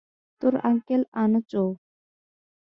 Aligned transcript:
তোর 0.41 0.53
আঙ্কেল 0.63 1.01
আনোচও! 1.13 1.65